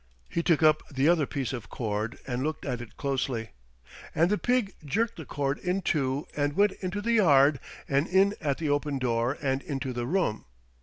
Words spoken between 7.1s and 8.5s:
yard and in